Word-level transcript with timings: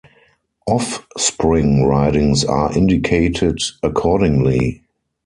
"Off-spring" 0.65 1.85
ridings 1.85 2.43
are 2.43 2.75
indicated 2.75 3.59
accordingly. 3.83 4.81